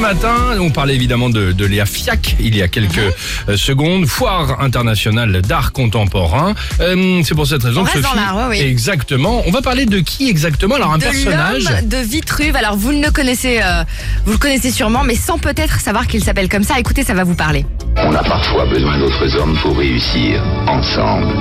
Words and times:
matin, 0.00 0.34
on 0.60 0.70
parlait 0.70 0.94
évidemment 0.94 1.30
de, 1.30 1.52
de 1.52 1.64
Léa 1.66 1.86
Fiac 1.86 2.36
il 2.40 2.56
y 2.56 2.62
a 2.62 2.68
quelques 2.68 2.96
Mhm. 2.96 3.12
euh, 3.50 3.56
secondes, 3.56 4.06
foire 4.06 4.60
internationale 4.60 5.42
d'art 5.42 5.72
contemporain. 5.72 6.54
Euh, 6.80 7.20
c'est 7.24 7.34
pour 7.34 7.46
cette 7.46 7.62
raison 7.62 7.82
On 7.82 7.84
que 7.84 7.90
reste 7.92 8.04
Sophie. 8.04 8.16
dans 8.16 8.48
oui, 8.48 8.56
oui. 8.58 8.60
Exactement. 8.66 9.42
On 9.46 9.50
va 9.50 9.62
parler 9.62 9.86
de 9.86 9.98
qui 10.00 10.28
exactement? 10.28 10.74
Alors 10.76 10.92
un 10.92 10.98
de 10.98 11.02
personnage. 11.04 11.64
de 11.84 11.96
Vitruve. 11.98 12.56
Alors 12.56 12.76
vous 12.76 12.90
le 12.90 13.10
connaissez, 13.10 13.60
euh, 13.62 13.84
vous 14.24 14.32
le 14.32 14.38
connaissez 14.38 14.70
sûrement, 14.70 15.04
mais 15.04 15.14
sans 15.14 15.38
peut-être 15.38 15.80
savoir 15.80 16.06
qu'il 16.06 16.22
s'appelle 16.24 16.48
comme 16.48 16.64
ça. 16.64 16.78
Écoutez, 16.78 17.04
ça 17.04 17.14
va 17.14 17.24
vous 17.24 17.34
parler. 17.34 17.64
On 17.96 18.14
a 18.14 18.22
parfois 18.22 18.66
besoin 18.66 18.98
d'autres 18.98 19.36
hommes 19.36 19.56
pour 19.62 19.76
réussir 19.76 20.42
ensemble. 20.66 21.34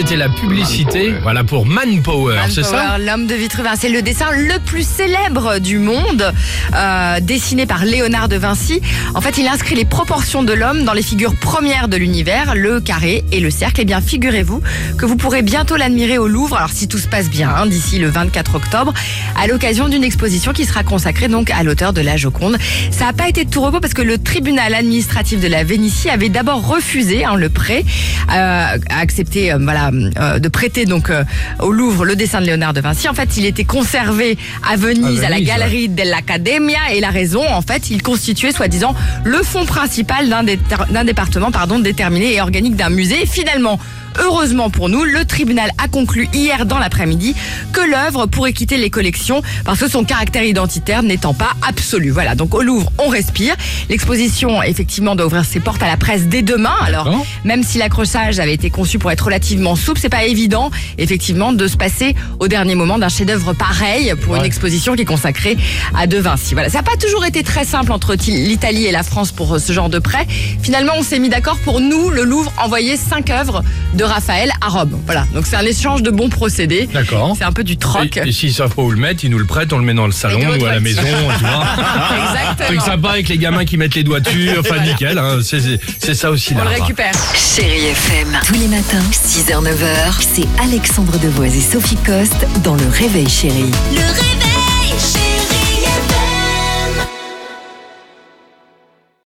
C'était 0.00 0.16
la 0.16 0.30
publicité. 0.30 1.10
Manpower. 1.10 1.20
Voilà 1.22 1.44
pour 1.44 1.66
Manpower, 1.66 2.38
c'est 2.48 2.62
ça 2.62 2.96
L'homme 2.96 3.26
de 3.26 3.34
Vitruve. 3.34 3.66
Hein, 3.66 3.74
C'est 3.78 3.90
le 3.90 4.00
dessin 4.00 4.30
le 4.32 4.58
plus 4.58 4.86
célèbre 4.88 5.58
du 5.58 5.76
monde, 5.76 6.32
euh, 6.74 7.20
dessiné 7.20 7.66
par 7.66 7.84
Léonard 7.84 8.30
de 8.30 8.36
Vinci. 8.36 8.80
En 9.14 9.20
fait, 9.20 9.36
il 9.36 9.46
inscrit 9.46 9.74
les 9.74 9.84
proportions 9.84 10.42
de 10.42 10.54
l'homme 10.54 10.84
dans 10.84 10.94
les 10.94 11.02
figures 11.02 11.36
premières 11.36 11.88
de 11.88 11.98
l'univers, 11.98 12.54
le 12.54 12.80
carré 12.80 13.24
et 13.30 13.40
le 13.40 13.50
cercle. 13.50 13.82
Et 13.82 13.84
bien, 13.84 14.00
figurez-vous 14.00 14.62
que 14.96 15.04
vous 15.04 15.16
pourrez 15.16 15.42
bientôt 15.42 15.76
l'admirer 15.76 16.16
au 16.16 16.28
Louvre. 16.28 16.56
Alors, 16.56 16.70
si 16.70 16.88
tout 16.88 16.96
se 16.96 17.06
passe 17.06 17.28
bien, 17.28 17.50
hein, 17.54 17.66
d'ici 17.66 17.98
le 17.98 18.08
24 18.08 18.54
octobre, 18.54 18.94
à 19.38 19.48
l'occasion 19.48 19.90
d'une 19.90 20.04
exposition 20.04 20.54
qui 20.54 20.64
sera 20.64 20.82
consacrée 20.82 21.28
donc 21.28 21.50
à 21.50 21.62
l'auteur 21.62 21.92
de 21.92 22.00
la 22.00 22.16
Joconde. 22.16 22.56
Ça 22.90 23.04
n'a 23.04 23.12
pas 23.12 23.28
été 23.28 23.44
de 23.44 23.50
tout 23.50 23.60
repos 23.60 23.80
parce 23.80 23.92
que 23.92 24.00
le 24.00 24.16
tribunal 24.16 24.72
administratif 24.72 25.40
de 25.40 25.48
la 25.48 25.62
Vénétie 25.62 26.08
avait 26.08 26.30
d'abord 26.30 26.66
refusé 26.66 27.26
hein, 27.26 27.36
le 27.36 27.50
prêt, 27.50 27.84
euh, 28.30 28.32
a 28.32 28.98
accepté 28.98 29.52
euh, 29.52 29.58
voilà 29.60 29.89
euh, 30.18 30.38
de 30.38 30.48
prêter 30.48 30.84
donc 30.86 31.10
euh, 31.10 31.24
au 31.60 31.72
Louvre 31.72 32.04
le 32.04 32.16
dessin 32.16 32.40
de 32.40 32.46
Léonard 32.46 32.72
de 32.72 32.80
Vinci. 32.80 33.08
En 33.08 33.14
fait, 33.14 33.36
il 33.36 33.44
était 33.44 33.64
conservé 33.64 34.38
à 34.68 34.76
Venise, 34.76 35.22
À 35.22 35.26
à, 35.26 35.30
la 35.30 35.40
galerie 35.40 35.88
dell'Accademia 35.88 36.78
et 36.94 37.00
la 37.00 37.10
raison, 37.10 37.42
en 37.48 37.62
fait, 37.62 37.90
il 37.90 38.02
constituait 38.02 38.52
soi-disant 38.52 38.94
le 39.24 39.42
fonds 39.42 39.66
principal 39.66 40.28
d'un 40.28 40.42
dé- 40.42 40.58
d'un 40.90 41.04
département 41.04 41.50
pardon 41.50 41.78
déterminé 41.78 42.34
et 42.34 42.40
organique 42.40 42.76
d'un 42.76 42.90
musée. 42.90 43.22
Et 43.22 43.26
finalement. 43.26 43.78
Heureusement 44.18 44.70
pour 44.70 44.88
nous, 44.88 45.04
le 45.04 45.24
tribunal 45.24 45.70
a 45.78 45.88
conclu 45.88 46.28
hier 46.32 46.66
dans 46.66 46.78
l'après-midi 46.78 47.34
que 47.72 47.80
l'œuvre 47.80 48.26
pourrait 48.26 48.52
quitter 48.52 48.76
les 48.76 48.90
collections 48.90 49.42
parce 49.64 49.80
que 49.80 49.88
son 49.88 50.04
caractère 50.04 50.42
identitaire 50.42 51.02
n'étant 51.02 51.34
pas 51.34 51.52
absolu. 51.66 52.10
Voilà, 52.10 52.34
donc 52.34 52.54
au 52.54 52.62
Louvre, 52.62 52.90
on 52.98 53.08
respire. 53.08 53.54
L'exposition, 53.88 54.62
effectivement, 54.62 55.14
doit 55.14 55.26
ouvrir 55.26 55.44
ses 55.44 55.60
portes 55.60 55.82
à 55.82 55.86
la 55.86 55.96
presse 55.96 56.24
dès 56.24 56.42
demain. 56.42 56.74
Alors, 56.82 57.24
même 57.44 57.62
si 57.62 57.78
l'accrochage 57.78 58.38
avait 58.40 58.54
été 58.54 58.70
conçu 58.70 58.98
pour 58.98 59.10
être 59.10 59.24
relativement 59.24 59.76
souple, 59.76 60.00
c'est 60.00 60.08
pas 60.08 60.24
évident, 60.24 60.70
effectivement, 60.98 61.52
de 61.52 61.66
se 61.66 61.76
passer 61.76 62.14
au 62.38 62.48
dernier 62.48 62.74
moment 62.74 62.98
d'un 62.98 63.08
chef-d'œuvre 63.08 63.52
pareil 63.52 64.14
pour 64.22 64.36
une 64.36 64.44
exposition 64.44 64.94
qui 64.94 65.02
est 65.02 65.06
consacrée 65.06 65.56
à 65.96 66.06
De 66.06 66.18
Vinci. 66.18 66.54
Voilà, 66.54 66.68
ça 66.68 66.78
n'a 66.78 66.84
pas 66.84 66.96
toujours 66.96 67.24
été 67.24 67.42
très 67.42 67.64
simple 67.64 67.92
entre 67.92 68.14
l'Italie 68.14 68.86
et 68.86 68.92
la 68.92 69.02
France 69.02 69.32
pour 69.32 69.54
euh, 69.54 69.58
ce 69.58 69.72
genre 69.72 69.88
de 69.88 69.98
prêt. 69.98 70.26
Finalement, 70.62 70.92
on 70.96 71.02
s'est 71.02 71.18
mis 71.18 71.28
d'accord 71.28 71.58
pour 71.58 71.80
nous, 71.80 72.10
le 72.10 72.22
Louvre, 72.22 72.52
envoyer 72.62 72.96
cinq 72.96 73.30
œuvres 73.30 73.62
de 73.94 73.99
Raphaël 74.04 74.50
à 74.60 74.68
Rome. 74.68 74.98
Voilà, 75.06 75.26
donc 75.34 75.46
c'est 75.46 75.56
un 75.56 75.64
échange 75.64 76.02
de 76.02 76.10
bons 76.10 76.28
procédés. 76.28 76.88
D'accord. 76.92 77.34
C'est 77.38 77.44
un 77.44 77.52
peu 77.52 77.64
du 77.64 77.76
troc. 77.76 78.16
Et, 78.16 78.28
et 78.28 78.32
s'ils 78.32 78.52
savent 78.54 78.74
pas 78.74 78.82
où 78.82 78.90
le 78.90 78.96
mettre, 78.96 79.24
ils 79.24 79.30
nous 79.30 79.38
le 79.38 79.44
prêtent, 79.46 79.72
on 79.72 79.78
le 79.78 79.84
met 79.84 79.94
dans 79.94 80.06
le 80.06 80.12
salon 80.12 80.38
de 80.38 80.58
ou 80.60 80.66
à 80.66 80.72
la 80.72 80.80
maison, 80.80 81.02
tu 81.02 81.44
vois. 81.44 81.66
Truc 81.76 82.18
Exactement. 82.58 82.80
sympa 82.84 83.10
avec 83.10 83.28
les 83.28 83.38
gamins 83.38 83.64
qui 83.64 83.76
mettent 83.76 83.94
les 83.94 84.02
doigts 84.04 84.20
dessus, 84.20 84.50
enfin 84.58 84.78
nickel, 84.80 85.18
hein, 85.18 85.38
c'est- 85.42 86.14
ça 86.14 86.30
aussi 86.30 86.52
On 86.54 86.58
là. 86.58 86.64
le 86.64 86.70
récupère. 86.82 87.12
Chérie 87.34 87.86
FM. 87.86 88.38
Tous 88.46 88.54
les 88.54 88.68
matins, 88.68 89.02
6h, 89.12 89.62
9h, 89.62 90.14
c'est 90.34 90.46
Alexandre 90.62 91.18
Devoise 91.18 91.56
et 91.56 91.60
Sophie 91.60 91.96
Coste 92.04 92.46
dans 92.64 92.74
Le 92.74 92.86
Réveil 92.88 93.28
Chérie. 93.28 93.70
Le 93.92 94.00
réveil. 94.00 94.39